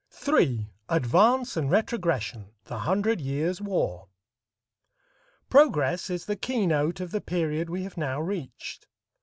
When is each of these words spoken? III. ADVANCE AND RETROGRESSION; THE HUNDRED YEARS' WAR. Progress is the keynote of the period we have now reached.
III. 0.27 0.65
ADVANCE 0.89 1.55
AND 1.57 1.69
RETROGRESSION; 1.69 2.49
THE 2.65 2.79
HUNDRED 2.79 3.21
YEARS' 3.21 3.61
WAR. 3.61 4.07
Progress 5.47 6.09
is 6.09 6.25
the 6.25 6.35
keynote 6.35 6.99
of 6.99 7.11
the 7.11 7.21
period 7.21 7.69
we 7.69 7.83
have 7.83 7.97
now 7.97 8.19
reached. 8.19 8.87